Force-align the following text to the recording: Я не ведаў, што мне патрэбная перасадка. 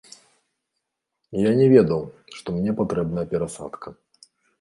Я 1.43 1.51
не 1.59 1.67
ведаў, 1.73 2.01
што 2.37 2.47
мне 2.57 2.71
патрэбная 2.79 3.25
перасадка. 3.35 3.93